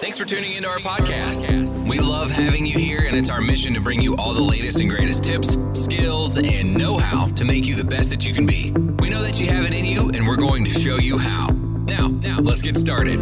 [0.00, 1.88] Thanks for tuning into our podcast.
[1.88, 4.80] We love having you here, and it's our mission to bring you all the latest
[4.80, 8.46] and greatest tips, skills, and know how to make you the best that you can
[8.46, 8.70] be.
[8.70, 11.48] We know that you have it in you, and we're going to show you how.
[11.48, 13.18] Now, now, let's get started.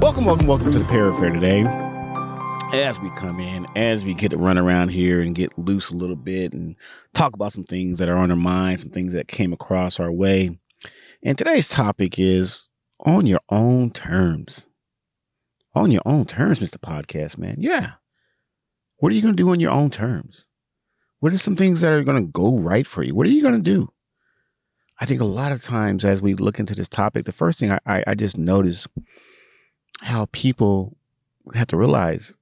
[0.00, 1.62] Welcome, welcome, welcome to the Para Fair today.
[2.72, 5.96] As we come in, as we get to run around here and get loose a
[5.96, 6.76] little bit and
[7.12, 10.12] talk about some things that are on our mind, some things that came across our
[10.12, 10.60] way.
[11.24, 12.68] And today's topic is
[13.00, 14.66] on your own terms.
[15.74, 16.78] On your own terms, Mr.
[16.78, 17.56] Podcast Man.
[17.58, 17.92] Yeah.
[18.96, 20.46] What are you going to do on your own terms?
[21.20, 23.14] What are some things that are going to go right for you?
[23.14, 23.92] What are you going to do?
[24.98, 27.72] I think a lot of times as we look into this topic, the first thing
[27.72, 28.86] I, I, I just notice
[30.02, 30.96] how people
[31.54, 32.34] have to realize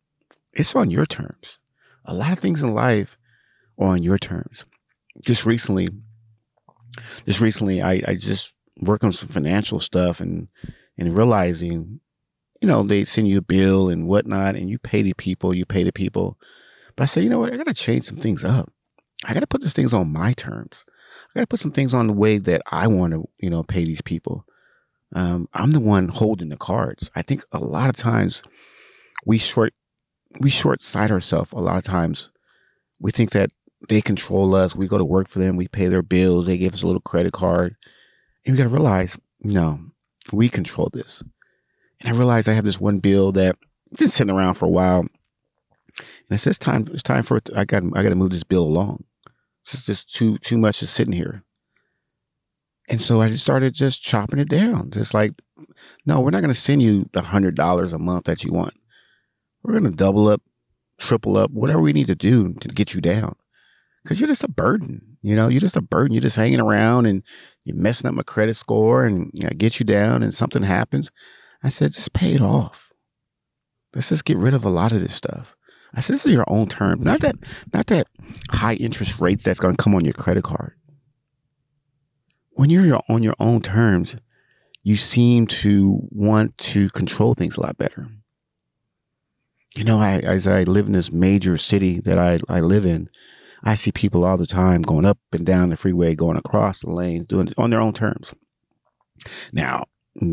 [0.52, 1.58] it's on your terms.
[2.04, 3.16] A lot of things in life
[3.78, 4.64] are on your terms.
[5.24, 5.88] Just recently,
[7.26, 10.48] just recently, I, I just worked on some financial stuff and,
[10.96, 12.00] and realizing,
[12.60, 15.64] you know, they send you a bill and whatnot and you pay the people, you
[15.64, 16.38] pay the people.
[16.96, 17.52] But I said, you know what?
[17.52, 18.72] I got to change some things up.
[19.26, 20.84] I got to put these things on my terms.
[21.34, 23.62] I got to put some things on the way that I want to, you know,
[23.62, 24.44] pay these people.
[25.14, 27.10] Um, I'm the one holding the cards.
[27.14, 28.42] I think a lot of times
[29.24, 29.72] we short
[30.38, 32.30] we short sight ourselves a lot of times.
[33.00, 33.50] We think that
[33.88, 34.74] they control us.
[34.74, 35.56] We go to work for them.
[35.56, 36.46] We pay their bills.
[36.46, 37.76] They give us a little credit card.
[38.52, 39.80] We got to realize, no,
[40.32, 41.22] we control this.
[42.00, 43.56] And I realized I have this one bill that
[43.98, 45.00] been sitting around for a while.
[45.00, 47.50] And I said, it's time, it's time for it.
[47.54, 49.04] I got, I got to move this bill along.
[49.62, 51.44] It's just, just too, too much just sitting here.
[52.88, 54.90] And so I just started just chopping it down.
[54.90, 55.32] Just like,
[56.06, 58.74] no, we're not going to send you the hundred dollars a month that you want.
[59.62, 60.40] We're going to double up,
[60.98, 63.36] triple up, whatever we need to do to get you down.
[64.08, 65.18] Cause you're just a burden.
[65.20, 66.14] You know, you're just a burden.
[66.14, 67.22] You're just hanging around and
[67.64, 71.10] you're messing up my credit score and know, get you down and something happens.
[71.62, 72.90] I said, just pay it off.
[73.94, 75.54] Let's just get rid of a lot of this stuff.
[75.92, 77.36] I said, this is your own term, not that,
[77.74, 78.06] not that
[78.50, 80.74] high interest rates that's going to come on your credit card.
[82.52, 84.16] When you're on your own terms,
[84.82, 88.08] you seem to want to control things a lot better
[89.78, 93.08] you know, I, as I live in this major city that I, I live in,
[93.64, 96.90] I see people all the time going up and down the freeway, going across the
[96.90, 98.34] lanes, doing it on their own terms.
[99.52, 99.86] Now,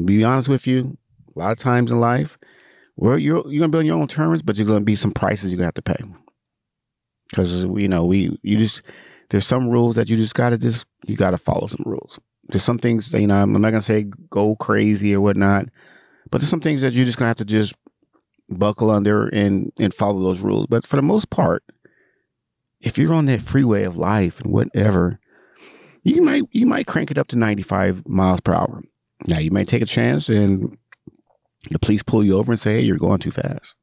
[0.05, 0.97] be honest with you,
[1.35, 2.37] a lot of times in life,
[2.95, 5.51] where you're you're gonna be on your own terms, but you're gonna be some prices
[5.51, 5.97] you're gonna have to pay.
[7.29, 8.83] Because you know, we you just
[9.29, 12.19] there's some rules that you just gotta just you gotta follow some rules.
[12.47, 15.65] There's some things that, you know, I'm not gonna say go crazy or whatnot,
[16.29, 17.75] but there's some things that you're just gonna have to just
[18.49, 20.67] buckle under and and follow those rules.
[20.67, 21.63] But for the most part,
[22.81, 25.19] if you're on that freeway of life and whatever,
[26.03, 28.81] you might you might crank it up to 95 miles per hour.
[29.27, 30.77] Now you might take a chance and
[31.69, 33.75] the police pull you over and say, "Hey, you're going too fast."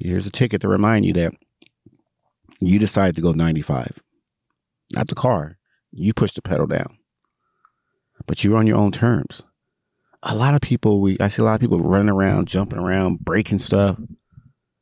[0.00, 1.32] Here's a ticket to remind you that
[2.60, 4.00] you decided to go 95,
[4.94, 5.58] not the car.
[5.90, 6.98] You push the pedal down,
[8.26, 9.42] but you're on your own terms
[10.24, 13.20] a lot of people we I see a lot of people running around, jumping around,
[13.20, 13.98] breaking stuff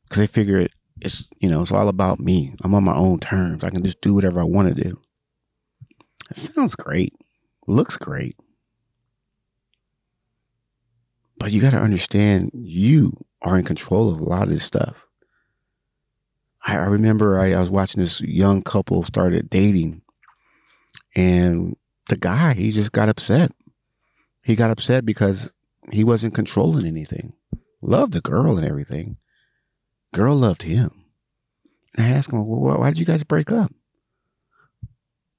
[0.03, 0.71] because they figure it,
[1.03, 2.55] it's you know it's all about me.
[2.63, 3.63] I'm on my own terms.
[3.63, 4.99] I can just do whatever I want to do.
[6.29, 7.13] It sounds great,
[7.67, 8.35] looks great,
[11.37, 15.05] but you got to understand you are in control of a lot of this stuff.
[16.65, 20.01] I, I remember I, I was watching this young couple started dating,
[21.15, 21.75] and
[22.09, 23.51] the guy he just got upset
[24.43, 25.51] he got upset because
[25.91, 27.33] he wasn't controlling anything.
[27.81, 29.17] Loved the girl and everything.
[30.13, 30.91] Girl loved him.
[31.95, 33.73] And I asked him, well, why did you guys break up?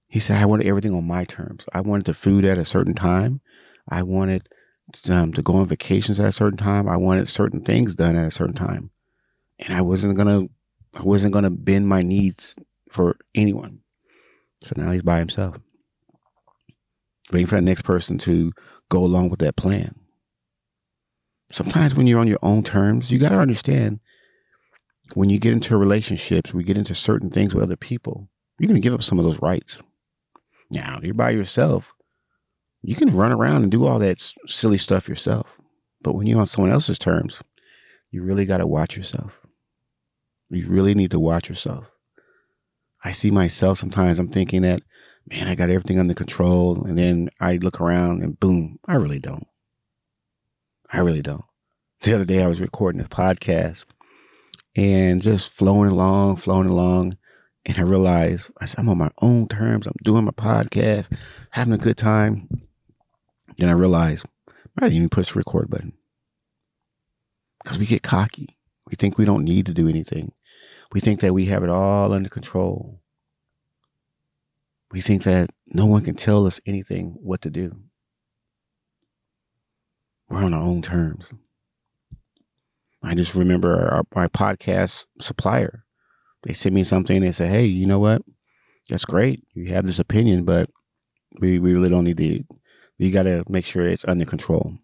[0.08, 1.64] He said, I wanted everything on my terms.
[1.72, 3.40] I wanted the food at a certain time.
[3.88, 4.48] I wanted
[5.08, 6.88] um, to go on vacations at a certain time.
[6.88, 8.90] I wanted certain things done at a certain time.
[9.60, 12.56] And I wasn't going to, I wasn't going to bend my needs
[12.90, 13.80] for anyone.
[14.60, 15.56] So now he's by himself,
[17.32, 18.52] waiting for the next person to
[18.88, 19.94] go along with that plan.
[21.52, 24.00] Sometimes when you're on your own terms, you got to understand
[25.14, 28.28] when you get into relationships, we get into certain things with other people,
[28.58, 29.82] you're going to give up some of those rights.
[30.70, 31.92] Now, you're by yourself.
[32.82, 35.58] You can run around and do all that silly stuff yourself.
[36.02, 37.42] But when you're on someone else's terms,
[38.10, 39.40] you really got to watch yourself.
[40.50, 41.86] You really need to watch yourself.
[43.02, 44.80] I see myself sometimes, I'm thinking that
[45.30, 46.84] man, I got everything under control.
[46.84, 49.46] And then I look around and boom, I really don't.
[50.92, 51.44] I really don't.
[52.02, 53.84] The other day I was recording a podcast
[54.76, 57.16] and just flowing along, flowing along.
[57.66, 59.86] And I realized I said, I'm on my own terms.
[59.86, 61.08] I'm doing my podcast,
[61.50, 62.48] having a good time.
[63.56, 64.26] Then I realized,
[64.78, 65.92] I didn't even push the record button
[67.62, 68.56] because we get cocky.
[68.86, 70.32] We think we don't need to do anything.
[70.92, 73.00] We think that we have it all under control.
[74.90, 77.76] We think that no one can tell us anything what to do.
[80.28, 81.32] We're on our own terms.
[83.04, 85.84] I just remember our, my podcast supplier.
[86.42, 87.16] They sent me something.
[87.16, 88.22] And they said, "Hey, you know what?
[88.88, 89.44] That's great.
[89.54, 90.70] You have this opinion, but
[91.40, 92.44] we we really don't need to.
[92.96, 94.78] You got to make sure it's under control."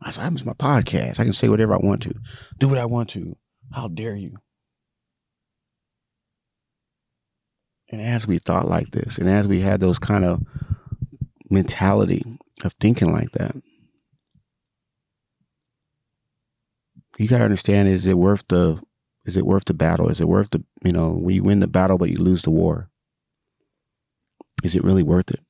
[0.00, 1.20] I said, "I'm my podcast.
[1.20, 2.14] I can say whatever I want to,
[2.58, 3.36] do what I want to.
[3.72, 4.36] How dare you?"
[7.90, 10.42] And as we thought like this, and as we had those kind of
[11.50, 12.22] mentality
[12.64, 13.54] of thinking like that,
[17.18, 18.80] you got to understand: is it worth the
[19.24, 20.08] is it worth the battle?
[20.08, 22.50] Is it worth the you know when you win the battle but you lose the
[22.50, 22.90] war?
[24.62, 25.40] Is it really worth it?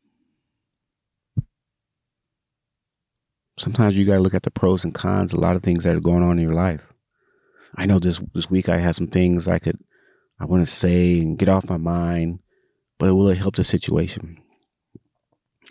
[3.59, 5.33] Sometimes you got to look at the pros and cons.
[5.33, 6.93] A lot of things that are going on in your life.
[7.75, 9.79] I know this this week I had some things I could
[10.39, 12.41] I want to say and get off my mind,
[12.99, 14.39] but will it help the situation?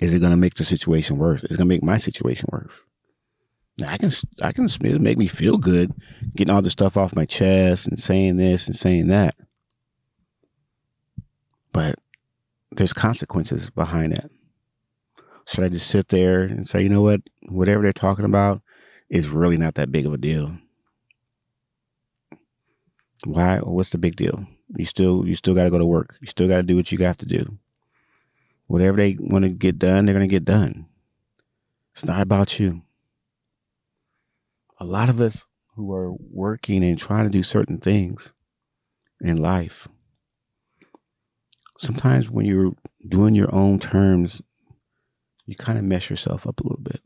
[0.01, 1.43] Is it going to make the situation worse?
[1.43, 2.71] Is it going to make my situation worse?
[3.83, 4.11] I can,
[4.41, 4.67] I can
[5.01, 5.91] make me feel good
[6.35, 9.35] getting all the stuff off my chest and saying this and saying that.
[11.73, 11.95] But
[12.71, 14.31] there's consequences behind that.
[15.45, 18.61] Should I just sit there and say, you know what, whatever they're talking about
[19.09, 20.57] is really not that big of a deal?
[23.25, 23.57] Why?
[23.57, 24.45] What's the big deal?
[24.75, 26.15] You still, you still got to go to work.
[26.21, 27.57] You still got to do what you got to do.
[28.67, 30.87] Whatever they want to get done, they're going to get done.
[31.93, 32.84] It's not about you
[34.79, 35.45] a lot of us
[35.75, 38.31] who are working and trying to do certain things
[39.21, 39.87] in life,
[41.79, 42.73] sometimes when you're
[43.07, 44.41] doing your own terms,
[45.45, 47.01] you kind of mess yourself up a little bit.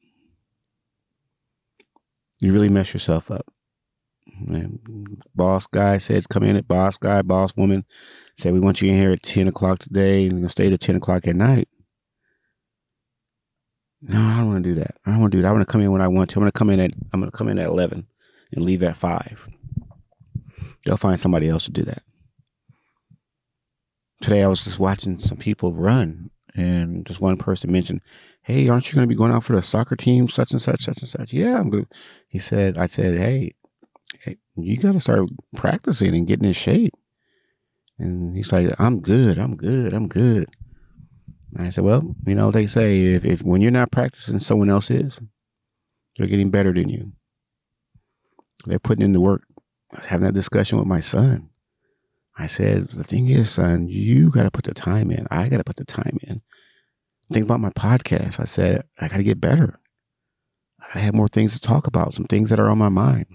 [2.39, 3.45] You really mess yourself up.
[4.39, 4.79] Man,
[5.35, 7.83] boss guy says, come in at boss guy, boss woman
[8.37, 10.69] said, we want you in here at 10 o'clock today and you're going to stay
[10.69, 11.67] to 10 o'clock at night.
[14.01, 14.95] No, I don't want to do that.
[15.05, 15.49] I don't want to do that.
[15.49, 16.39] I want to come in when I want to.
[16.39, 18.07] I'm going to come in at I'm going to come in at 11
[18.53, 19.49] and leave at 5.
[20.85, 22.03] They'll find somebody else to do that.
[24.21, 28.01] Today I was just watching some people run and just one person mentioned,
[28.41, 30.81] "Hey, aren't you going to be going out for the soccer team such and such
[30.81, 31.87] such and such?" Yeah, I'm good.
[32.27, 33.55] He said, I said, "Hey,
[34.21, 36.93] hey you got to start practicing and getting in shape."
[37.97, 39.37] And he's like, "I'm good.
[39.37, 39.93] I'm good.
[39.93, 40.49] I'm good."
[41.55, 44.69] And I said, well, you know, they say if, if when you're not practicing, someone
[44.69, 45.19] else is.
[46.17, 47.13] They're getting better than you.
[48.65, 49.43] They're putting in the work.
[49.93, 51.49] I was having that discussion with my son.
[52.37, 55.27] I said, the thing is, son, you got to put the time in.
[55.31, 56.41] I got to put the time in.
[57.31, 58.39] Think about my podcast.
[58.39, 59.79] I said, I got to get better.
[60.79, 62.89] I got to have more things to talk about, some things that are on my
[62.89, 63.25] mind.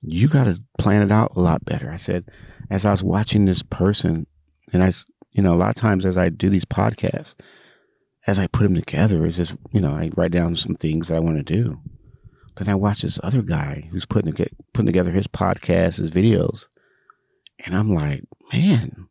[0.00, 1.90] You got to plan it out a lot better.
[1.90, 2.28] I said,
[2.70, 4.26] as I was watching this person,
[4.72, 4.92] and I
[5.32, 7.34] you know, a lot of times as I do these podcasts,
[8.26, 11.16] as I put them together, is just, you know, I write down some things that
[11.16, 11.80] I want to do.
[12.56, 16.66] Then I watch this other guy who's putting, putting together his podcast, his videos.
[17.64, 19.08] And I'm like, man,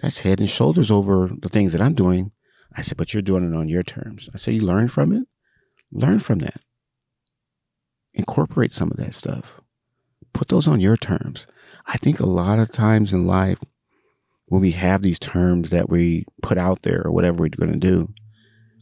[0.00, 2.32] that's head and shoulders over the things that I'm doing.
[2.74, 4.28] I said, but you're doing it on your terms.
[4.34, 5.26] I said, you learn from it?
[5.90, 6.60] Learn from that.
[8.14, 9.60] Incorporate some of that stuff.
[10.32, 11.46] Put those on your terms.
[11.86, 13.60] I think a lot of times in life,
[14.52, 17.78] when we have these terms that we put out there or whatever we're going to
[17.78, 18.12] do,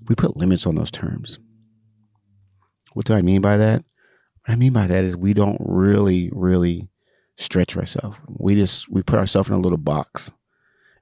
[0.08, 1.38] we put limits on those terms.
[2.94, 3.84] What do I mean by that?
[4.40, 6.88] What I mean by that is we don't really, really
[7.36, 8.18] stretch ourselves.
[8.26, 10.32] We just we put ourselves in a little box,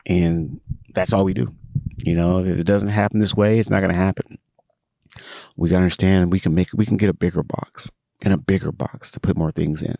[0.04, 0.60] and
[0.92, 1.54] that's all we do.
[2.04, 4.36] You know, if it doesn't happen this way, it's not going to happen.
[5.56, 8.38] We got to understand we can make we can get a bigger box and a
[8.38, 9.96] bigger box to put more things in.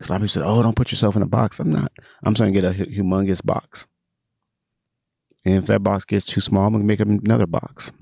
[0.00, 1.60] Because a lot of people say, oh, don't put yourself in a box.
[1.60, 1.92] I'm not.
[2.24, 3.84] I'm trying to get a humongous box.
[5.44, 7.92] And if that box gets too small, I'm to make another box.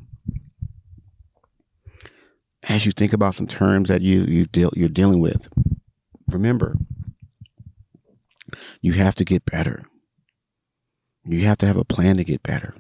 [2.69, 5.49] As you think about some terms that you, you deal, you're dealing with,
[6.29, 6.77] remember,
[8.81, 9.85] you have to get better.
[11.25, 12.77] You have to have a plan to get better.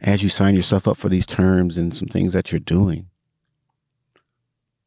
[0.00, 3.08] As you sign yourself up for these terms and some things that you're doing,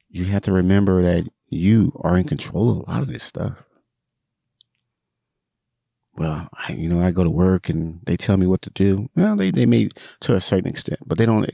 [0.09, 3.63] you have to remember that you are in control of a lot of this stuff.
[6.15, 9.09] Well, I, you know, I go to work and they tell me what to do.
[9.15, 9.89] Well, they, they may
[10.21, 11.49] to a certain extent, but they don't,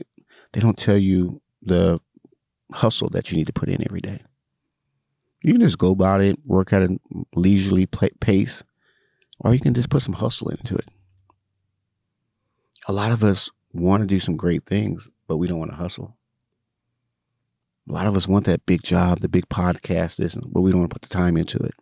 [0.52, 2.00] they don't tell you the
[2.72, 4.22] hustle that you need to put in every day.
[5.42, 6.98] You can just go about it, work at a
[7.34, 8.62] leisurely pace,
[9.38, 10.90] or you can just put some hustle into it.
[12.86, 15.76] A lot of us want to do some great things, but we don't want to
[15.78, 16.16] hustle.
[17.90, 20.78] A lot of us want that big job, the big podcast, this, but we don't
[20.78, 21.74] want to put the time into it.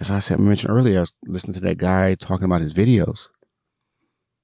[0.00, 2.72] As I said, I mentioned earlier, I was listening to that guy talking about his
[2.72, 3.26] videos.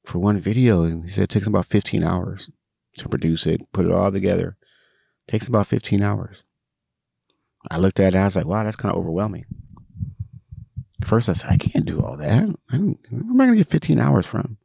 [0.04, 2.50] For one video, he said it takes about 15 hours
[2.96, 4.56] to produce it, put it all together.
[5.28, 6.42] It takes about 15 hours.
[7.70, 9.46] I looked at it, I was like, wow, that's kind of overwhelming.
[11.04, 12.48] First, I said, I can't do all that.
[12.48, 12.98] Where am
[13.40, 14.56] I going to get 15 hours from?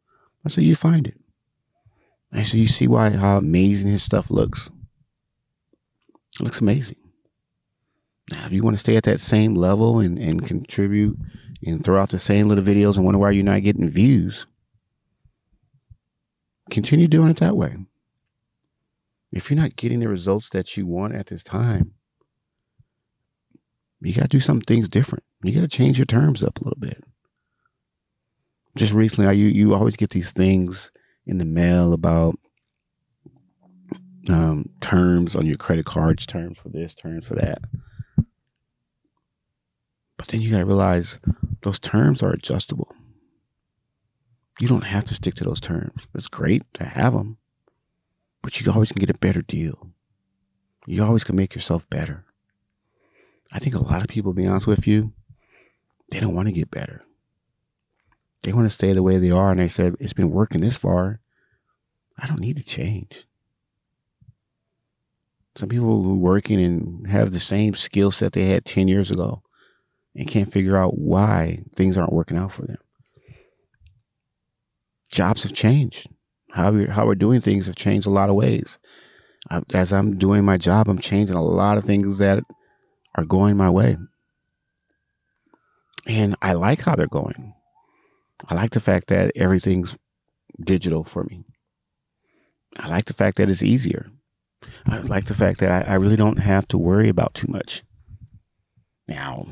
[0.44, 1.20] I said, you find it.
[2.32, 4.72] I said, you see why how amazing his stuff looks.
[6.40, 6.98] It looks amazing.
[8.32, 11.18] Now, if you want to stay at that same level and, and contribute
[11.66, 14.46] and throw out the same little videos and wonder why you're not getting views,
[16.72, 17.78] continue doing it that way.
[19.32, 21.94] If you're not getting the results that you want at this time,
[24.00, 25.24] you got to do some things different.
[25.44, 27.04] You got to change your terms up a little bit.
[28.76, 30.92] Just recently, you you always get these things
[31.26, 32.38] in the mail about
[34.30, 37.62] um, terms on your credit cards, terms for this, terms for that.
[40.18, 41.20] But then you got to realize
[41.64, 42.94] those terms are adjustable.
[44.60, 46.04] You don't have to stick to those terms.
[46.14, 47.38] It's great to have them,
[48.42, 49.90] but you always can get a better deal.
[50.86, 52.26] You always can make yourself better.
[53.52, 55.14] I think a lot of people, be honest with you,
[56.12, 57.04] they don't want to get better.
[58.44, 59.52] They want to stay the way they are.
[59.52, 61.20] And they said, it's been working this far.
[62.18, 63.26] I don't need to change.
[65.56, 69.12] Some people who are working and have the same skill set they had 10 years
[69.12, 69.44] ago
[70.16, 72.78] and can't figure out why things aren't working out for them.
[75.12, 76.10] Jobs have changed.
[76.52, 78.80] How we're, how we're doing things have changed a lot of ways.
[79.50, 82.44] I, as I'm doing my job, I'm changing a lot of things that
[83.16, 83.98] are going my way.
[86.08, 87.54] And I like how they're going.
[88.50, 89.98] I like the fact that everything's
[90.60, 91.44] digital for me.
[92.80, 94.12] I like the fact that it's easier.
[94.86, 97.84] I like the fact that I, I really don't have to worry about too much.
[99.08, 99.48] Now,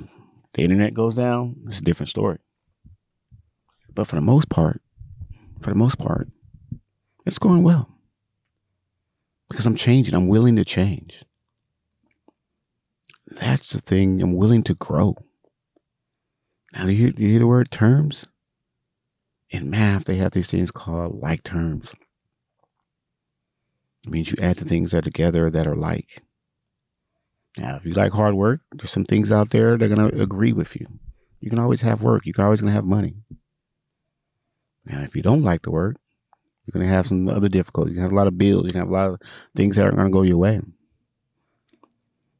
[0.54, 2.40] the internet goes down, it's a different story.
[3.94, 4.82] But for the most part,
[5.62, 6.30] for the most part,
[7.26, 7.90] it's going well.
[9.50, 10.16] Because I'm changing.
[10.16, 11.26] I'm willing to change.
[13.28, 14.22] That's the thing.
[14.22, 15.16] I'm willing to grow.
[16.74, 18.28] Now, do you, do you hear the word terms?
[19.50, 21.94] In math, they have these things called like terms.
[24.06, 26.24] It means you add the things that are together that are like.
[27.58, 30.22] Now, if you like hard work, there's some things out there that are going to
[30.22, 30.88] agree with you.
[31.40, 32.26] You can always have work.
[32.26, 33.16] You're always going to have money.
[34.86, 35.98] Now, if you don't like the work,
[36.66, 37.96] you're going to have some other difficulties.
[37.96, 38.68] You have a lot of bills.
[38.68, 39.22] You have a lot of
[39.56, 40.62] things that aren't going to go your way.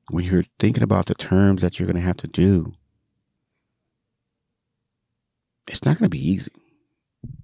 [0.10, 2.74] When you're thinking about the terms that you're going to have to do,
[5.68, 6.52] it's not going to be easy.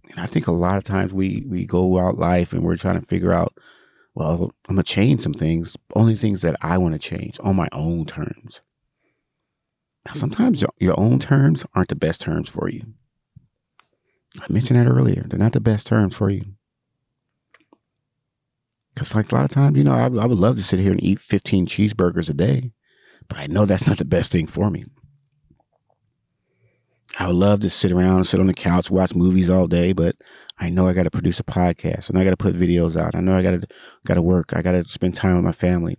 [0.09, 2.99] And I think a lot of times we we go out life and we're trying
[2.99, 3.53] to figure out
[4.17, 7.55] well, I'm going to change some things, only things that I want to change on
[7.55, 8.61] my own terms.
[10.05, 10.17] Now, mm-hmm.
[10.17, 12.81] sometimes your own terms aren't the best terms for you.
[14.39, 15.27] I mentioned that earlier.
[15.29, 16.45] They're not the best terms for you.
[18.95, 20.93] Because, like, a lot of times, you know, I, I would love to sit here
[20.93, 22.71] and eat 15 cheeseburgers a day,
[23.27, 24.85] but I know that's not the best thing for me.
[27.19, 29.93] I would love to sit around, and sit on the couch, watch movies all day,
[29.93, 30.15] but
[30.59, 32.09] I know I got to produce a podcast.
[32.09, 33.15] and I got to put videos out.
[33.15, 33.67] I know I got to
[34.05, 34.53] got to work.
[34.55, 35.97] I got to spend time with my family.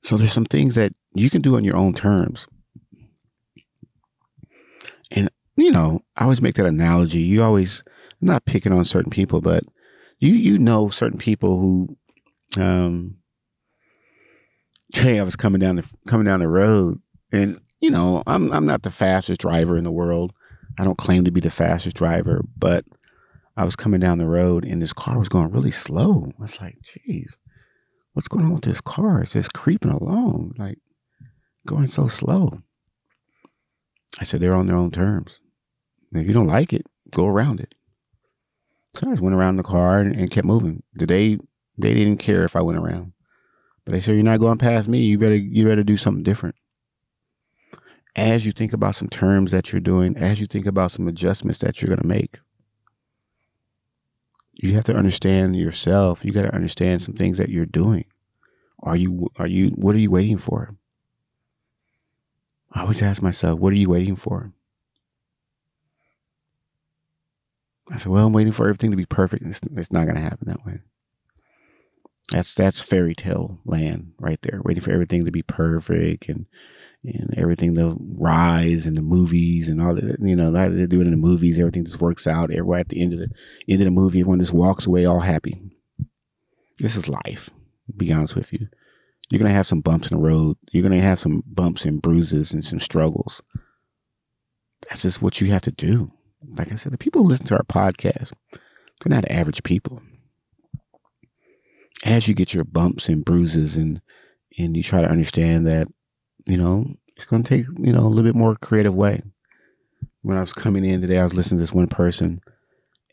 [0.00, 2.46] So there's some things that you can do on your own terms.
[5.10, 7.20] And you know, I always make that analogy.
[7.20, 7.84] You always
[8.20, 9.64] I'm not picking on certain people, but
[10.18, 11.96] you you know certain people who
[12.56, 13.16] um
[14.92, 18.64] today I was coming down the coming down the road and you know, I'm I'm
[18.64, 20.32] not the fastest driver in the world.
[20.78, 22.84] I don't claim to be the fastest driver, but
[23.56, 26.32] I was coming down the road and this car was going really slow.
[26.38, 27.38] I was like, geez,
[28.12, 29.20] what's going on with this car?
[29.20, 30.78] It's just creeping along, like
[31.66, 32.62] going so slow.
[34.20, 35.40] I said, they're on their own terms.
[36.12, 37.74] If you don't like it, go around it.
[38.94, 40.82] So I just went around the car and, and kept moving.
[40.94, 41.38] They
[41.78, 43.14] they didn't care if I went around.
[43.84, 46.56] But they said, You're not going past me, you better you better do something different
[48.14, 51.58] as you think about some terms that you're doing, as you think about some adjustments
[51.60, 52.38] that you're going to make,
[54.52, 56.24] you have to understand yourself.
[56.24, 58.04] You got to understand some things that you're doing.
[58.82, 60.76] Are you, are you, what are you waiting for?
[62.72, 64.52] I always ask myself, what are you waiting for?
[67.90, 69.44] I said, well, I'm waiting for everything to be perfect.
[69.44, 70.80] It's, it's not going to happen that way.
[72.30, 76.46] That's, that's fairy tale land right there, waiting for everything to be perfect and,
[77.04, 81.00] and everything the rise and the movies and all that you know like they do
[81.00, 83.28] it in the movies everything just works out everyone at the end of the
[83.68, 85.60] end of the movie everyone just walks away all happy.
[86.78, 87.50] This is life
[87.96, 88.68] be honest with you.
[89.30, 90.56] You're gonna have some bumps in the road.
[90.72, 93.42] You're gonna have some bumps and bruises and some struggles.
[94.88, 96.12] That's just what you have to do.
[96.56, 98.32] Like i said the people who listen to our podcast
[99.00, 100.02] they're not average people.
[102.04, 104.00] As you get your bumps and bruises and
[104.58, 105.88] and you try to understand that
[106.46, 109.22] you know, it's going to take, you know, a little bit more creative way.
[110.22, 112.40] When I was coming in today, I was listening to this one person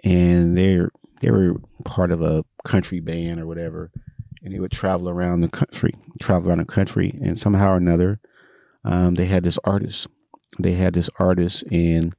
[0.03, 1.55] and they're, they were
[1.85, 3.91] part of a country band or whatever.
[4.41, 7.19] And they would travel around the country, travel around the country.
[7.21, 8.21] And somehow or another,
[8.85, 10.07] um, they had this artist.
[10.57, 12.15] They had this artist and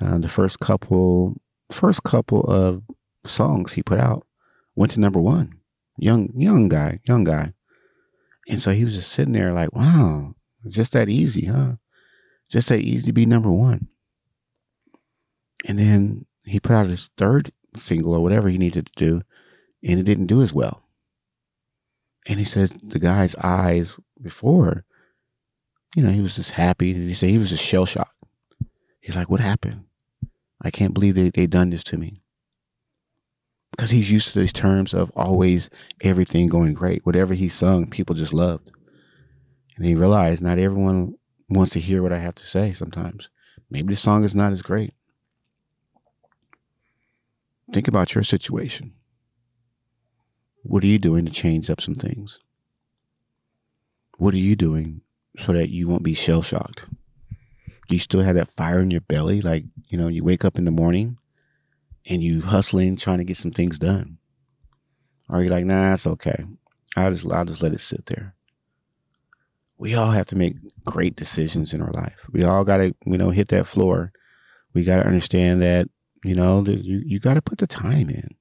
[0.00, 1.40] uh, the first couple,
[1.70, 2.82] first couple of
[3.24, 4.26] songs he put out
[4.74, 5.58] went to number one.
[5.98, 7.52] Young, young guy, young guy.
[8.48, 10.34] And so he was just sitting there like, wow,
[10.68, 11.72] just that easy, huh?
[12.48, 13.88] Just that easy to be number one.
[15.66, 19.22] And then he put out his third single or whatever he needed to do,
[19.82, 20.88] and it didn't do as well.
[22.26, 24.84] And he said the guy's eyes before,
[25.96, 26.92] you know, he was just happy.
[26.92, 28.14] And He said he was just shell shocked.
[29.00, 29.84] He's like, what happened?
[30.62, 32.22] I can't believe they, they done this to me.
[33.70, 35.70] Because he's used to these terms of always
[36.02, 37.06] everything going great.
[37.06, 38.70] Whatever he sung, people just loved.
[39.80, 41.14] And he realized not everyone
[41.48, 43.30] wants to hear what I have to say sometimes.
[43.70, 44.92] Maybe the song is not as great.
[47.72, 48.92] Think about your situation.
[50.64, 52.40] What are you doing to change up some things?
[54.18, 55.00] What are you doing
[55.38, 56.84] so that you won't be shell shocked?
[57.88, 59.40] Do you still have that fire in your belly?
[59.40, 61.16] Like, you know, you wake up in the morning
[62.04, 64.18] and you hustling, trying to get some things done.
[65.30, 66.44] Or are you like, nah, it's okay.
[66.98, 68.34] I'll just, I'll just let it sit there
[69.80, 72.26] we all have to make great decisions in our life.
[72.30, 74.12] We all got to, you know, hit that floor.
[74.74, 75.88] We got to understand that,
[76.22, 78.34] you know, that you, you got to put the time in.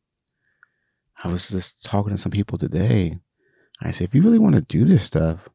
[1.23, 3.19] I was just talking to some people today.
[3.81, 5.47] I said, if you really want to do this stuff,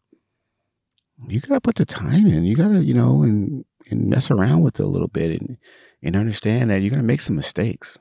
[1.28, 2.44] you got to put the time in.
[2.44, 5.58] You got to, you know, and, and mess around with it a little bit and,
[6.02, 7.98] and understand that you're going to make some mistakes.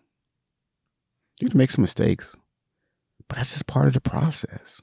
[1.37, 2.33] You're going to make some mistakes,
[3.27, 4.81] but that's just part of the process.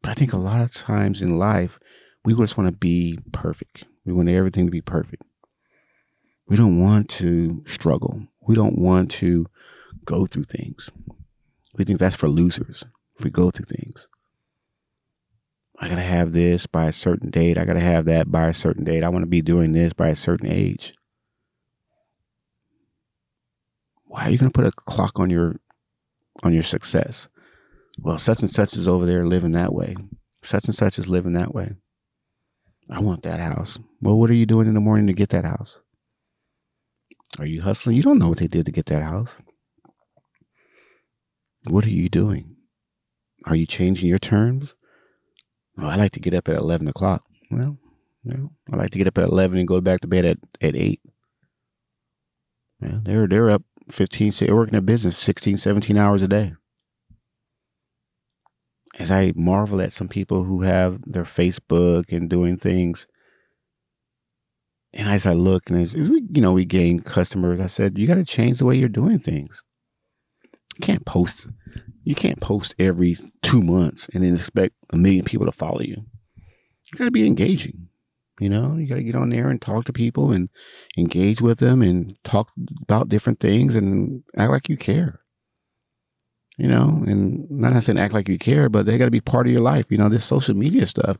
[0.00, 1.80] But I think a lot of times in life,
[2.24, 3.84] we just want to be perfect.
[4.04, 5.22] We want everything to be perfect.
[6.46, 8.26] We don't want to struggle.
[8.40, 9.46] We don't want to
[10.04, 10.90] go through things.
[11.74, 12.84] We think that's for losers
[13.18, 14.08] if we go through things.
[15.80, 17.58] I got to have this by a certain date.
[17.58, 19.02] I got to have that by a certain date.
[19.02, 20.94] I want to be doing this by a certain age.
[24.04, 25.56] Why are you to put a clock on your
[26.42, 27.28] on your success?
[27.98, 29.96] Well, such and such is over there living that way.
[30.42, 31.74] Such and such is living that way.
[32.90, 33.78] I want that house.
[34.00, 35.80] Well, what are you doing in the morning to get that house?
[37.38, 37.96] Are you hustling?
[37.96, 39.36] You don't know what they did to get that house.
[41.68, 42.56] What are you doing?
[43.46, 44.74] Are you changing your terms?
[45.78, 47.24] Oh, I like to get up at 11 o'clock.
[47.50, 47.78] Well,
[48.22, 50.76] well, I like to get up at 11 and go back to bed at, at
[50.76, 51.00] 8.
[52.80, 56.54] Yeah, they're, they're up 15, they're working a business 16, 17 hours a day
[58.98, 63.06] as I marvel at some people who have their Facebook and doing things,
[64.92, 67.58] and as I look and as you know, we gain customers.
[67.58, 69.62] I said, you got to change the way you're doing things.
[70.78, 71.48] You can't post.
[72.04, 76.04] You can't post every two months and then expect a million people to follow you.
[76.92, 77.88] You got to be engaging.
[78.38, 80.48] You know, you got to get on there and talk to people and
[80.96, 82.50] engage with them and talk
[82.82, 85.23] about different things and act like you care
[86.56, 89.46] you know, and not saying act like you care, but they got to be part
[89.46, 89.90] of your life.
[89.90, 91.16] You know, this social media stuff,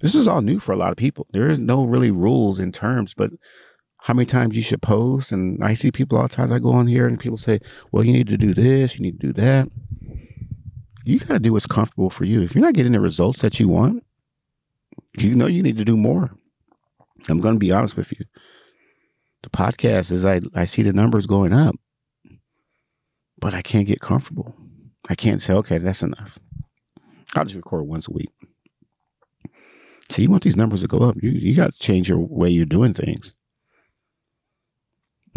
[0.00, 1.26] this is all new for a lot of people.
[1.32, 3.30] There is no really rules in terms, but
[4.02, 5.30] how many times you should post.
[5.30, 7.60] And I see people all the times I go on here and people say,
[7.92, 9.68] well, you need to do this, you need to do that.
[11.04, 12.42] You got to do what's comfortable for you.
[12.42, 14.04] If you're not getting the results that you want,
[15.18, 16.30] you know you need to do more.
[17.28, 18.24] I'm going to be honest with you.
[19.42, 21.74] The podcast is I, I see the numbers going up,
[23.38, 24.54] but I can't get comfortable.
[25.08, 26.38] I can't say, okay, that's enough.
[27.34, 28.30] I'll just record once a week.
[30.10, 31.16] So you want these numbers to go up.
[31.22, 33.34] You you got to change your way you're doing things.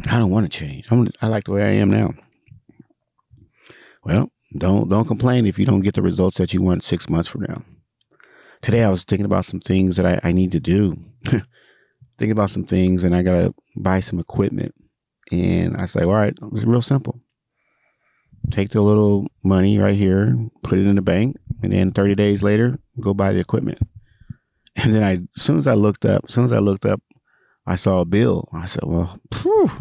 [0.09, 0.91] I don't want to change.
[0.91, 2.13] I'm, I like the way I am now.
[4.03, 7.29] Well, don't don't complain if you don't get the results that you want six months
[7.29, 7.63] from now.
[8.61, 10.97] Today I was thinking about some things that I, I need to do.
[12.17, 14.75] thinking about some things and I gotta buy some equipment.
[15.31, 17.19] And I say, all right, it's real simple
[18.49, 22.43] take the little money right here, put it in the bank, and then 30 days
[22.43, 23.79] later, go buy the equipment.
[24.77, 27.01] And then I, as soon as I looked up, as soon as I looked up,
[27.65, 28.49] I saw a bill.
[28.51, 29.71] I said, well, phew.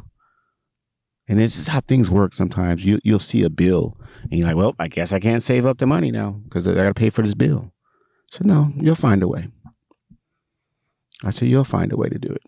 [1.26, 2.84] And this is how things work sometimes.
[2.84, 5.78] You, you'll see a bill and you're like, well, I guess I can't save up
[5.78, 7.72] the money now because I got to pay for this bill.
[8.30, 9.48] So, no, you'll find a way.
[11.24, 12.42] I said, you'll find a way to do it.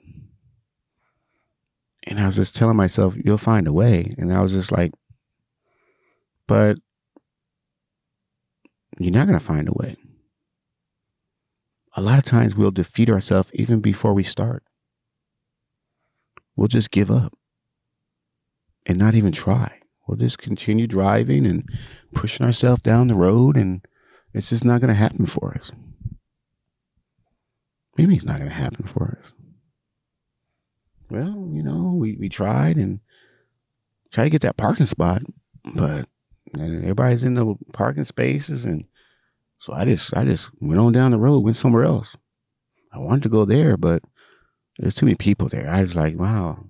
[2.04, 4.14] And I was just telling myself, you'll find a way.
[4.18, 4.92] And I was just like,
[6.46, 6.78] but
[8.98, 9.96] you're not going to find a way.
[11.94, 14.62] A lot of times we'll defeat ourselves even before we start.
[16.54, 17.34] We'll just give up
[18.84, 19.80] and not even try.
[20.06, 21.68] We'll just continue driving and
[22.14, 23.84] pushing ourselves down the road, and
[24.32, 25.72] it's just not going to happen for us.
[27.98, 29.32] Maybe it's not going to happen for us.
[31.10, 33.00] Well, you know, we, we tried and
[34.12, 35.22] tried to get that parking spot,
[35.74, 36.08] but
[36.54, 38.84] everybody's in the parking spaces, and
[39.58, 42.16] so I just I just went on down the road, went somewhere else.
[42.92, 44.02] I wanted to go there, but
[44.78, 45.68] there's too many people there.
[45.68, 46.66] I was like, wow,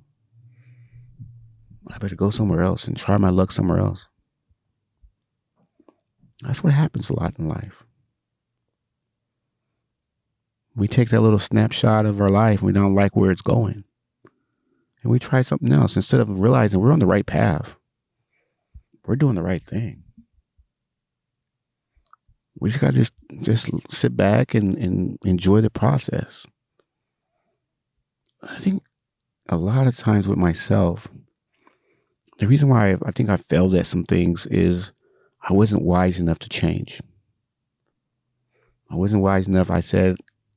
[1.89, 4.09] I better go somewhere else and try my luck somewhere else.
[6.43, 7.85] That's what happens a lot in life.
[10.75, 13.85] We take that little snapshot of our life and we don't like where it's going.
[15.03, 17.77] And we try something else instead of realizing we're on the right path.
[19.07, 20.03] We're doing the right thing.
[22.59, 26.47] We just gotta just just sit back and, and enjoy the process.
[28.43, 28.83] I think
[29.49, 31.09] a lot of times with myself,
[32.39, 34.93] the reason why I, I think I failed at some things is
[35.41, 37.01] I wasn't wise enough to change.
[38.91, 39.71] I wasn't wise enough.
[39.71, 40.17] I said,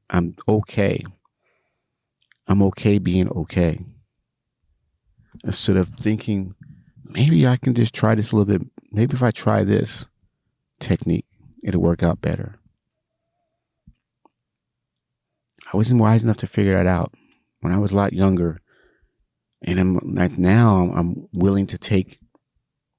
[0.09, 1.05] I'm okay.
[2.47, 3.79] I'm okay being okay.
[5.43, 6.55] Instead of thinking,
[7.09, 8.67] maybe I can just try this a little bit.
[8.91, 10.07] Maybe if I try this
[10.79, 11.25] technique,
[11.63, 12.59] it'll work out better.
[15.71, 17.13] I wasn't wise enough to figure that out
[17.61, 18.61] when I was a lot younger.
[19.61, 22.19] And I'm like now I'm willing to take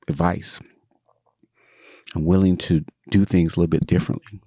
[0.09, 0.61] advice.
[2.15, 4.41] I'm willing to do things a little bit differently.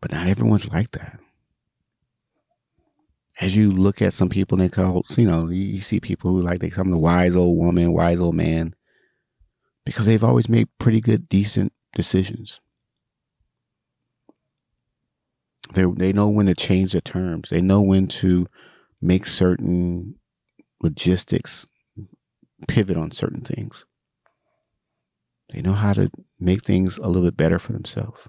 [0.00, 1.21] But not everyone's like that.
[3.42, 6.60] As you look at some people, they cults, you know, you see people who like
[6.60, 8.72] they come the wise old woman, wise old man,
[9.84, 12.60] because they've always made pretty good, decent decisions.
[15.74, 17.50] They they know when to change the terms.
[17.50, 18.46] They know when to
[19.00, 20.14] make certain
[20.80, 21.66] logistics
[22.68, 23.86] pivot on certain things.
[25.50, 28.28] They know how to make things a little bit better for themselves.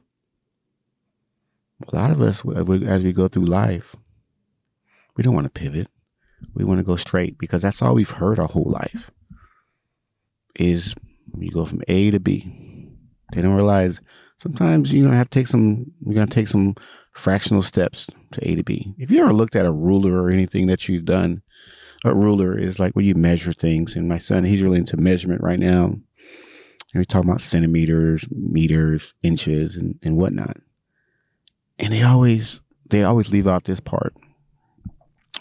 [1.87, 2.43] A lot of us,
[2.87, 3.95] as we go through life,
[5.15, 5.87] we don't want to pivot.
[6.53, 9.11] We want to go straight because that's all we've heard our whole life.
[10.55, 10.95] Is
[11.37, 12.89] you go from A to B.
[13.31, 14.01] They don't realize
[14.37, 15.91] sometimes you're gonna have to take some.
[16.05, 16.75] You're gonna take some
[17.13, 18.93] fractional steps to A to B.
[18.97, 21.41] If you ever looked at a ruler or anything that you've done,
[22.03, 23.95] a ruler is like where you measure things.
[23.95, 25.85] And my son, he's really into measurement right now.
[25.85, 30.57] And we talk about centimeters, meters, inches, and, and whatnot.
[31.79, 34.13] And they always they always leave out this part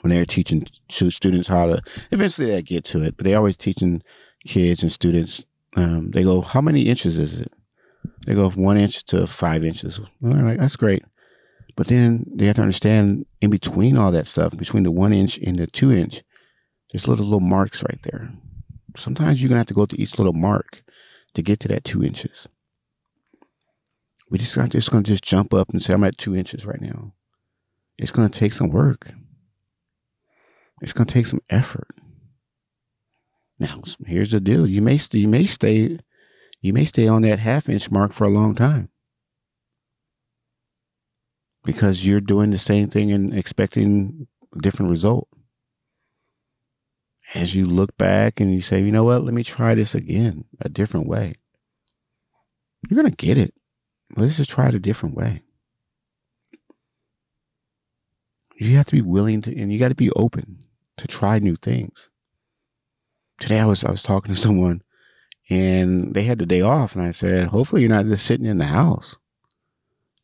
[0.03, 1.83] when they're teaching students how to.
[2.11, 4.03] Eventually, they get to it, but they always teaching
[4.47, 5.47] kids and students.
[5.77, 7.53] Um, they go, "How many inches is it?"
[8.27, 9.99] They go from one inch to five inches.
[9.99, 11.03] All right, that's great.
[11.77, 15.38] But then they have to understand in between all that stuff, between the one inch
[15.38, 16.23] and the two inch,
[16.91, 18.31] there's little little marks right there.
[18.97, 20.83] Sometimes you're gonna have to go to each little mark
[21.35, 22.49] to get to that two inches.
[24.31, 26.81] We just not just gonna just jump up and say I'm at two inches right
[26.81, 27.15] now.
[27.99, 29.12] It's gonna take some work.
[30.83, 31.88] It's gonna take some effort.
[33.59, 36.01] Now, here's the deal: you may you may stay
[36.61, 38.88] you may stay on that half inch mark for a long time
[41.64, 45.29] because you're doing the same thing and expecting a different result.
[47.35, 50.45] As you look back and you say, you know what, let me try this again
[50.61, 51.37] a different way.
[52.88, 53.55] You're going to get it.
[54.16, 55.42] Let's just try it a different way.
[58.59, 60.59] You have to be willing to, and you got to be open
[60.96, 62.11] to try new things.
[63.38, 64.83] Today I was I was talking to someone,
[65.50, 68.59] and they had the day off, and I said, hopefully you're not just sitting in
[68.59, 69.16] the house.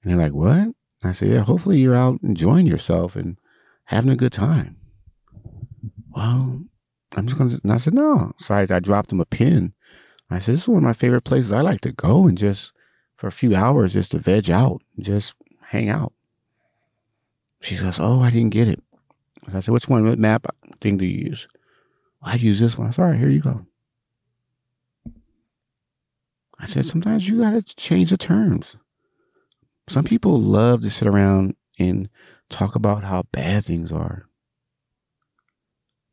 [0.02, 0.74] And they're like, what?
[1.02, 3.38] I said, yeah, hopefully you're out enjoying yourself and
[3.85, 4.76] having a good time.
[6.11, 6.64] Well,
[7.16, 8.33] I'm just to, and I said, no.
[8.38, 9.72] So I, I dropped them a pin.
[10.31, 12.72] I said, this is one of my favorite places I like to go and just
[13.16, 15.35] for a few hours just to veg out, just
[15.68, 16.12] hang out.
[17.61, 18.83] She says, oh, I didn't get it.
[19.54, 20.46] I said, which one, map
[20.80, 21.48] thing do you use?
[22.22, 22.88] I use this one.
[22.88, 23.66] I said, all right, here you go.
[26.58, 28.76] I said, sometimes you got to change the terms.
[29.88, 32.08] Some people love to sit around and
[32.50, 34.28] talk about how bad things are.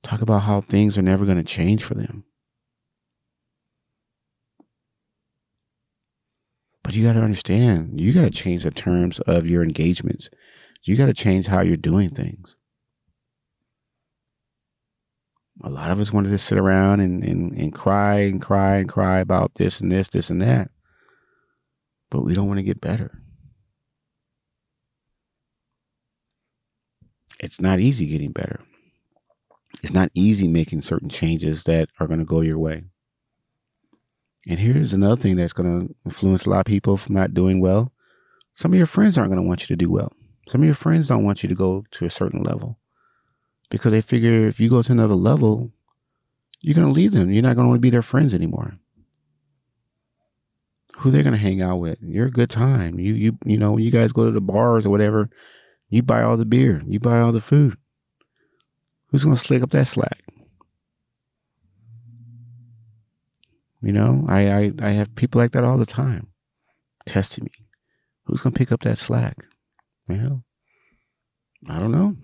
[0.03, 2.25] Talk about how things are never going to change for them.
[6.83, 10.29] But you got to understand, you got to change the terms of your engagements.
[10.83, 12.54] You got to change how you're doing things.
[15.65, 18.87] A lot of us wanted to sit around and, and, and cry and cry and
[18.87, 20.69] cry about this and this, this and that.
[22.11, 23.23] But we don't want to get better.
[27.39, 28.59] It's not easy getting better.
[29.81, 32.83] It's not easy making certain changes that are going to go your way.
[34.47, 37.59] And here's another thing that's going to influence a lot of people from not doing
[37.59, 37.91] well.
[38.53, 40.13] Some of your friends aren't going to want you to do well.
[40.47, 42.77] Some of your friends don't want you to go to a certain level
[43.69, 45.71] because they figure if you go to another level,
[46.61, 47.31] you're going to leave them.
[47.31, 48.77] You're not going to want to be their friends anymore.
[50.97, 51.97] Who they're going to hang out with?
[52.01, 52.99] You're a good time.
[52.99, 55.29] You you you know, you guys go to the bars or whatever,
[55.89, 57.77] you buy all the beer, you buy all the food.
[59.07, 60.23] Who's going to slick up that slack?
[63.81, 66.27] You know, I, I, I have people like that all the time
[67.05, 67.51] testing me.
[68.23, 69.37] Who's going to pick up that slack?
[70.09, 70.43] Well,
[71.69, 72.15] I don't know.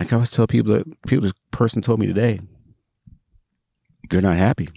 [0.00, 2.40] Like I always tell people that people, this person told me today,
[4.08, 4.70] they're not happy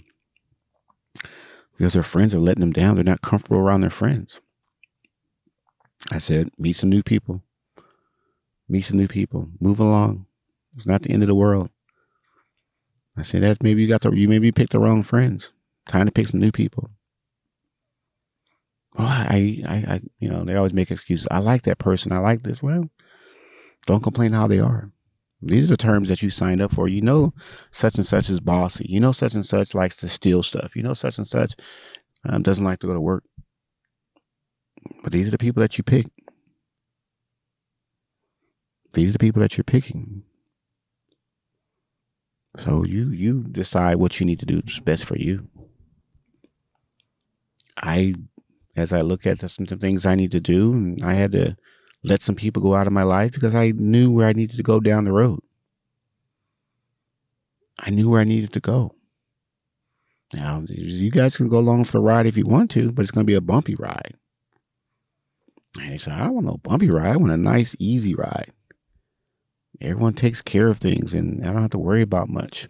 [1.78, 2.94] because their friends are letting them down.
[2.94, 4.42] They're not comfortable around their friends.
[6.12, 7.42] I said, meet some new people.
[8.68, 9.48] Meet some new people.
[9.58, 10.26] Move along.
[10.76, 11.70] It's not the end of the world.
[13.16, 15.54] I said that maybe you got the you maybe picked the wrong friends.
[15.88, 16.90] Time to pick some new people.
[18.98, 21.26] Oh, I, I, I, you know, they always make excuses.
[21.30, 22.12] I like that person.
[22.12, 22.62] I like this.
[22.62, 22.90] Well,
[23.86, 24.90] don't complain how they are.
[25.46, 26.88] These are the terms that you signed up for.
[26.88, 27.34] You know,
[27.70, 28.86] such and such is bossy.
[28.88, 30.74] You know, such and such likes to steal stuff.
[30.74, 31.54] You know, such and such
[32.28, 33.24] um, doesn't like to go to work.
[35.02, 36.06] But these are the people that you pick.
[38.94, 40.22] These are the people that you're picking.
[42.56, 45.48] So you you decide what you need to do is best for you.
[47.76, 48.14] I,
[48.76, 51.56] as I look at some, some things I need to do, and I had to
[52.04, 54.62] let some people go out of my life because I knew where I needed to
[54.62, 55.40] go down the road.
[57.78, 58.94] I knew where I needed to go.
[60.34, 63.10] Now, you guys can go along for the ride if you want to, but it's
[63.10, 64.14] going to be a bumpy ride.
[65.80, 67.12] And he said, I don't want no bumpy ride.
[67.12, 68.52] I want a nice, easy ride.
[69.80, 72.68] Everyone takes care of things and I don't have to worry about much.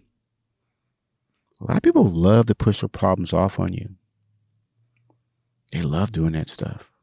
[1.61, 3.91] A lot of people love to push their problems off on you.
[5.73, 6.94] They love doing that stuff.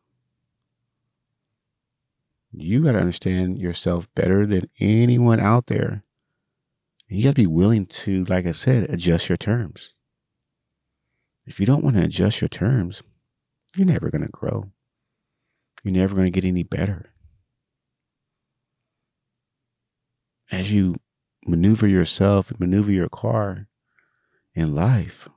[2.54, 6.04] You got to understand yourself better than anyone out there.
[7.08, 9.94] You got to be willing to, like I said, adjust your terms.
[11.46, 13.04] If you don't want to adjust your terms,
[13.76, 14.72] you're never going to grow.
[15.84, 17.12] You're never going to get any better.
[20.52, 20.98] as you
[21.48, 23.68] maneuver yourself maneuver your car
[24.54, 25.30] in life,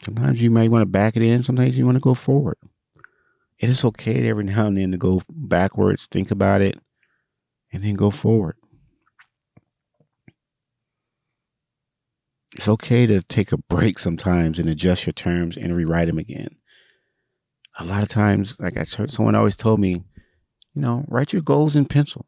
[0.00, 2.56] sometimes you may want to back it in, sometimes you want to go forward.
[3.58, 6.78] It is okay every now and then to go backwards, think about it,
[7.72, 8.56] and then go forward.
[12.54, 16.56] It's okay to take a break sometimes and adjust your terms and rewrite them again.
[17.78, 20.04] A lot of times, like I heard someone always told me,
[20.74, 22.26] you know, write your goals in pencil.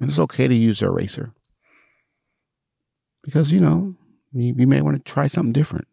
[0.00, 1.34] And it's okay to use your eraser.
[3.22, 3.94] Because, you know,
[4.32, 5.86] you, you may want to try something different.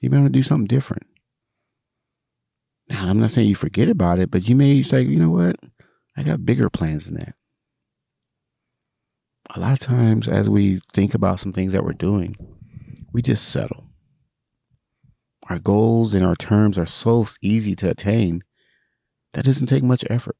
[0.00, 1.06] You may want to do something different.
[2.90, 5.56] Now, I'm not saying you forget about it, but you may say, you know what?
[6.16, 7.34] I got bigger plans than that.
[9.50, 12.36] A lot of times, as we think about some things that we're doing,
[13.12, 13.86] we just settle.
[15.48, 18.42] Our goals and our terms are so easy to attain
[19.32, 20.36] that doesn't take much effort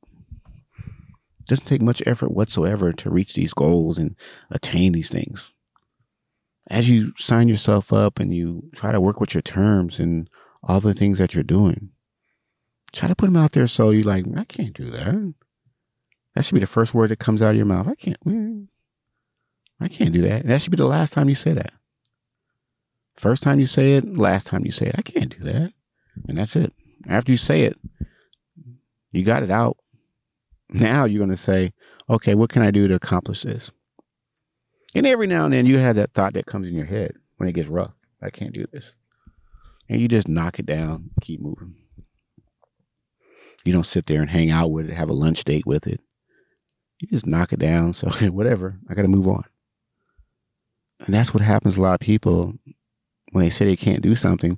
[1.41, 4.17] It doesn't take much effort whatsoever to reach these goals and
[4.51, 5.53] attain these things.
[6.71, 10.29] As you sign yourself up and you try to work with your terms and
[10.63, 11.91] all the things that you're doing,
[12.93, 15.35] try to put them out there so you're like, I can't do that.
[16.35, 17.89] That should be the first word that comes out of your mouth.
[17.89, 18.69] I can't.
[19.81, 20.43] I can't do that.
[20.43, 21.73] And that should be the last time you say that.
[23.17, 24.95] First time you say it, last time you say it.
[24.97, 25.73] I can't do that.
[26.29, 26.73] And that's it.
[27.09, 27.79] After you say it,
[29.13, 29.77] you got it out.
[30.71, 31.73] Now you're going to say,
[32.11, 33.71] okay, what can I do to accomplish this?
[34.95, 37.49] And every now and then you have that thought that comes in your head when
[37.49, 37.95] it gets rough.
[38.21, 38.93] I can't do this.
[39.89, 41.75] And you just knock it down, keep moving.
[43.69, 46.01] You don't sit there and hang out with it, have a lunch date with it.
[47.01, 47.93] You just knock it down.
[47.93, 49.45] So, whatever, I got to move on.
[51.01, 52.55] And that's what happens a lot of people
[53.33, 54.57] when they say they can't do something.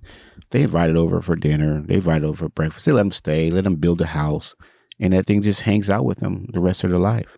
[0.53, 1.83] they invite it over for dinner.
[1.83, 2.87] They invited over for breakfast.
[2.87, 4.55] They let them stay, let them build a house,
[5.01, 7.37] and that thing just hangs out with them the rest of their life.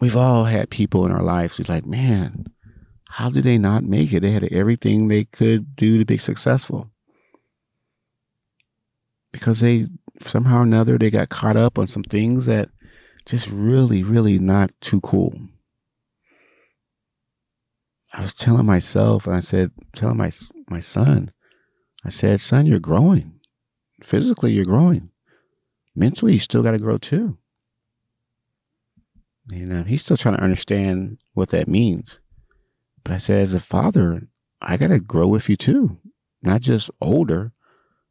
[0.00, 2.46] We've all had people in our lives who's like, man,
[3.10, 4.22] how did they not make it?
[4.22, 6.90] They had everything they could do to be successful.
[9.38, 9.86] Because they
[10.20, 12.70] somehow or another they got caught up on some things that
[13.26, 15.38] just really, really not too cool.
[18.12, 20.30] I was telling myself, and I said, telling my
[20.68, 21.32] my son,
[22.04, 23.40] I said, son, you're growing.
[24.02, 25.10] Physically, you're growing.
[25.94, 27.38] Mentally, you still got to grow too.
[29.50, 32.18] And uh, he's still trying to understand what that means.
[33.04, 34.28] But I said, as a father,
[34.60, 35.98] I got to grow with you too.
[36.42, 37.52] Not just older,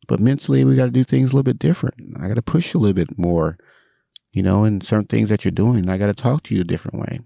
[0.08, 1.96] but mentally, we got to do things a little bit different.
[2.20, 3.58] I got to push you a little bit more,
[4.34, 5.90] you know, in certain things that you're doing.
[5.90, 7.20] I got to talk to you a different way.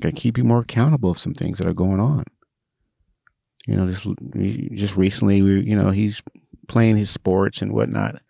[0.00, 2.24] Got to keep you more accountable of some things that are going on.
[3.66, 4.06] You know, just
[4.74, 6.22] just recently, we, you know, he's
[6.68, 8.20] playing his sports and whatnot,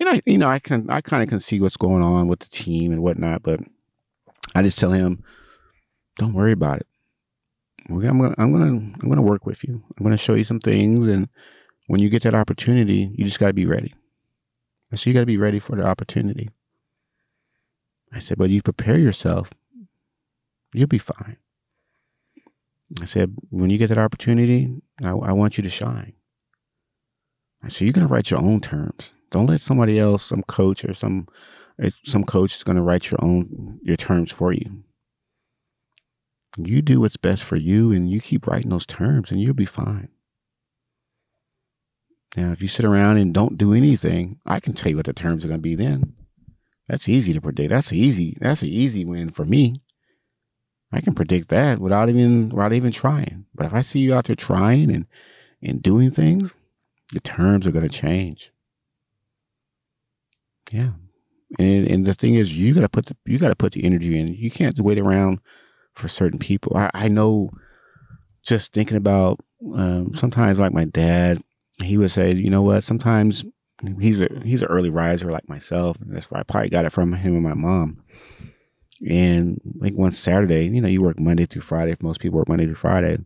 [0.00, 2.40] and I, you know, I can, I kind of can see what's going on with
[2.40, 3.60] the team and whatnot, but
[4.54, 5.22] I just tell him,
[6.16, 6.86] don't worry about it.
[7.90, 9.82] I'm gonna, I'm gonna, I'm gonna work with you.
[9.98, 11.28] I'm gonna show you some things, and
[11.88, 13.94] when you get that opportunity, you just got to be ready.
[14.94, 16.50] So you got to be ready for the opportunity.
[18.12, 19.50] I said, but you prepare yourself,
[20.72, 21.38] you'll be fine.
[23.00, 26.12] I said, when you get that opportunity, I, I want you to shine.
[27.62, 29.12] I said, you're going to write your own terms.
[29.30, 31.26] Don't let somebody else, some coach or some
[31.82, 34.84] eh, some coach is going to write your own your terms for you.
[36.56, 39.66] You do what's best for you and you keep writing those terms and you'll be
[39.66, 40.08] fine.
[42.36, 45.12] Now, if you sit around and don't do anything, I can tell you what the
[45.12, 46.14] terms are going to be then.
[46.86, 47.70] That's easy to predict.
[47.70, 48.36] That's easy.
[48.40, 49.82] That's an easy win for me.
[50.90, 53.44] I can predict that without even without even trying.
[53.54, 55.06] But if I see you out there trying and
[55.62, 56.52] and doing things,
[57.12, 58.52] the terms are going to change.
[60.72, 60.92] Yeah,
[61.58, 63.84] and and the thing is, you got to put the you got to put the
[63.84, 64.28] energy in.
[64.28, 65.40] You can't wait around
[65.94, 66.76] for certain people.
[66.76, 67.50] I, I know.
[68.44, 69.40] Just thinking about
[69.74, 71.42] um, sometimes, like my dad,
[71.82, 72.84] he would say, you know what?
[72.84, 73.44] Sometimes
[74.00, 75.96] he's a he's an early riser like myself.
[76.00, 78.02] That's why I probably got it from him and my mom.
[79.08, 81.96] And like one Saturday, you know, you work Monday through Friday.
[82.00, 83.18] Most people work Monday through Friday,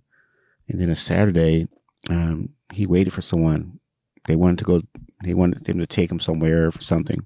[0.69, 1.69] and then a Saturday,
[2.11, 3.81] um, he waited for someone.
[4.27, 4.83] They wanted to go.
[5.25, 7.25] They wanted him to take him somewhere for something.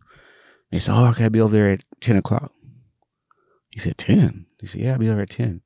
[0.71, 2.53] They said, "Oh, I'll be over there at ten o'clock."
[3.77, 4.47] He said, 10?
[4.59, 5.61] He said, "Yeah, I'll be over at 10.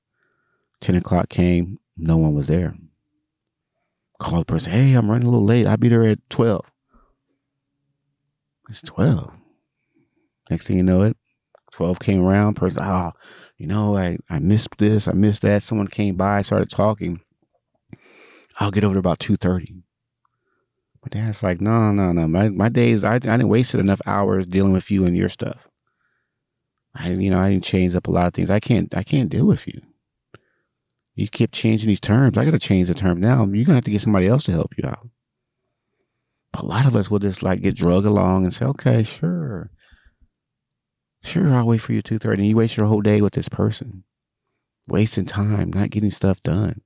[0.80, 1.78] 10 o'clock came.
[1.96, 2.74] No one was there.
[4.20, 4.72] Call the person.
[4.72, 5.66] Hey, I'm running a little late.
[5.66, 6.60] I'll be there at 12.
[8.68, 9.32] It's 12.
[10.50, 11.16] Next thing you know it,
[11.72, 12.54] 12 came around.
[12.54, 13.12] Person, oh,
[13.56, 15.08] you know, I, I missed this.
[15.08, 15.62] I missed that.
[15.62, 17.20] Someone came by, started talking.
[18.58, 19.82] I'll get over there about 2.30.
[21.02, 22.28] But dad's like, no, no, no.
[22.28, 25.66] My, my days, I, I didn't waste enough hours dealing with you and your stuff.
[26.94, 28.50] I, you know, I didn't change up a lot of things.
[28.50, 29.80] I can't, I can't deal with you.
[31.20, 32.38] You keep changing these terms.
[32.38, 33.44] I got to change the term now.
[33.44, 35.06] You're gonna have to get somebody else to help you out.
[36.50, 39.70] But a lot of us will just like get drug along and say, okay, sure.
[41.22, 42.40] Sure, I'll wait for you two thirty.
[42.40, 44.04] And you waste your whole day with this person.
[44.88, 46.80] Wasting time, not getting stuff done.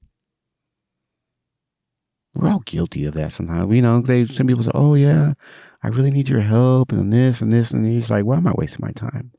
[2.34, 3.72] We're all guilty of that sometimes.
[3.72, 5.34] You know, they some people say, Oh yeah,
[5.80, 8.52] I really need your help and this and this and he's like, Why am I
[8.56, 9.30] wasting my time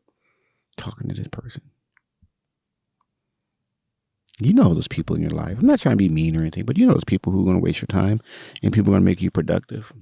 [0.78, 1.64] talking to this person?
[4.40, 5.58] You know those people in your life.
[5.60, 7.46] I'm not trying to be mean or anything, but you know those people who are
[7.46, 8.22] going to waste your time
[8.62, 9.94] and people are going to make you productive.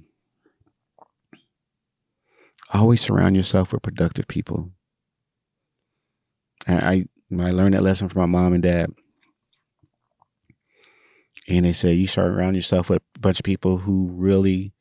[2.72, 4.72] Always surround yourself with productive people.
[6.66, 7.04] I, I,
[7.38, 8.90] I learned that lesson from my mom and dad.
[11.46, 14.72] And they say you surround yourself with a bunch of people who really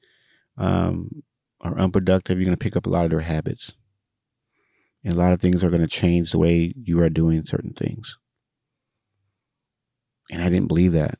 [0.58, 1.24] um,
[1.62, 2.40] are unproductive.
[2.40, 3.74] You're going to pick up a lot of their habits.
[5.04, 7.74] And a lot of things are going to change the way you are doing certain
[7.74, 8.18] things.
[10.32, 11.20] And I didn't believe that.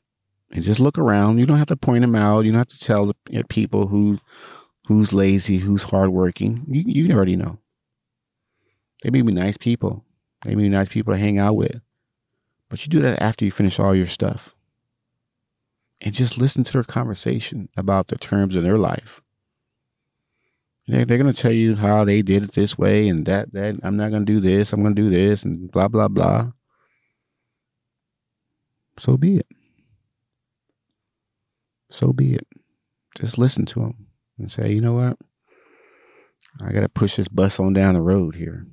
[0.52, 1.38] And just look around.
[1.38, 2.44] You don't have to point them out.
[2.44, 4.18] You don't have to tell the people who
[4.86, 6.64] who's lazy, who's hardworking.
[6.68, 7.58] You you already know.
[9.02, 10.04] They may be nice people.
[10.44, 11.80] They may be nice people to hang out with.
[12.68, 14.54] But you do that after you finish all your stuff.
[16.00, 19.22] And just listen to their conversation about the terms of their life.
[20.86, 23.76] They're, they're going to tell you how they did it this way and that, that
[23.82, 24.72] I'm not going to do this.
[24.72, 26.50] I'm going to do this and blah, blah, blah
[28.98, 29.46] so be it.
[31.90, 32.46] So be it.
[33.16, 34.06] Just listen to them
[34.38, 35.18] and say, you know what?
[36.60, 38.66] I got to push this bus on down the road here.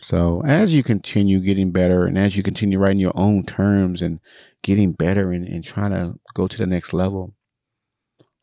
[0.00, 4.20] So as you continue getting better and as you continue writing your own terms and
[4.62, 7.34] getting better and, and trying to go to the next level,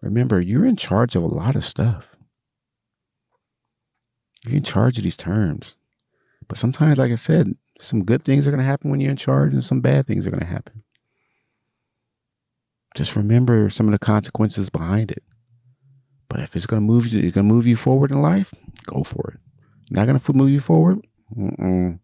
[0.02, 2.18] remember you're in charge of a lot of stuff.
[4.46, 5.76] You're in charge of these terms.
[6.48, 9.18] But sometimes, like I said, some good things are going to happen when you're in
[9.18, 10.84] charge and some bad things are going to happen.
[12.96, 15.24] Just remember some of the consequences behind it.
[16.30, 18.54] But if it's going to move you, it's going to move you forward in life,
[18.86, 19.40] go for it.
[19.92, 21.06] Not going to move you forward?
[21.36, 22.00] Mm-mm.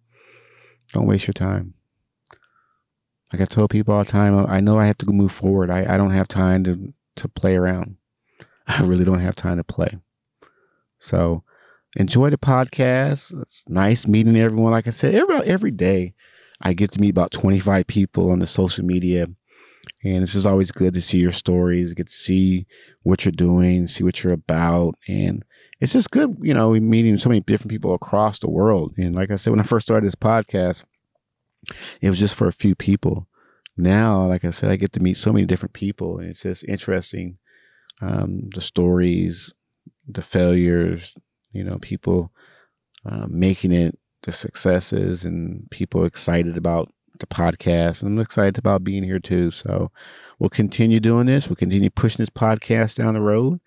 [0.94, 1.74] Don't waste your time.
[3.32, 5.72] Like I tell people all the time, I know I have to move forward.
[5.72, 7.96] I, I don't have time to, to play around.
[8.68, 9.98] I really don't have time to play.
[11.00, 11.44] So
[11.96, 13.40] enjoy the podcast.
[13.42, 14.72] It's nice meeting everyone.
[14.72, 16.14] Like I said, every, every day
[16.62, 19.28] I get to meet about 25 people on the social media.
[20.04, 22.66] And it's just always good to see your stories, get to see
[23.04, 24.96] what you're doing, see what you're about.
[25.08, 25.44] And
[25.80, 28.94] it's just good, you know, meeting so many different people across the world.
[28.98, 30.86] And like I said, when I first started this podcast,
[32.02, 33.28] it was just for a few people.
[33.78, 36.64] Now, like I said, I get to meet so many different people, and it's just
[36.66, 37.38] interesting.
[38.02, 39.54] Um, the stories,
[40.08, 41.16] the failures,
[41.52, 42.32] you know, people
[43.06, 48.02] uh, making it, the successes, and people excited about the podcast.
[48.04, 49.52] And I'm excited about being here too.
[49.52, 49.92] So
[50.40, 51.50] we'll continue doing this.
[51.50, 53.60] We'll continue pushing this podcast down the road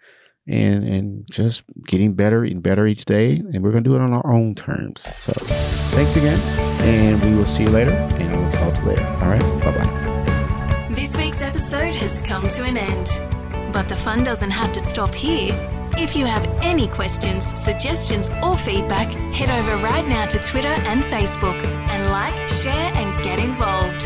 [0.46, 3.36] and and just getting better and better each day.
[3.36, 5.00] And we're to do it on our own terms.
[5.02, 6.38] So thanks again,
[6.82, 9.06] and we will see you later, and we'll talk later.
[9.22, 10.88] All right, bye bye.
[10.90, 15.14] This week's episode has come to an end, but the fun doesn't have to stop
[15.14, 15.52] here.
[15.96, 21.04] If you have any questions, suggestions, or feedback, head over right now to Twitter and
[21.04, 24.02] Facebook and like, share, and get involved.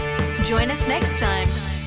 [0.47, 1.78] Join us next time.